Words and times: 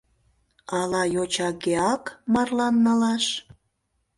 Ала 0.79 1.03
йочагеак 1.15 2.03
марлан 2.33 2.75
налаш? 2.85 3.25